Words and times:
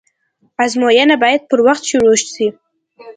آزموينه 0.63 1.15
بايد 1.23 1.41
پر 1.49 1.59
وخت 1.67 1.83
شروع 1.89 2.15
سي. 2.33 2.47